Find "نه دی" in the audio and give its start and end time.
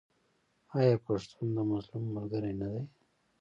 2.61-2.83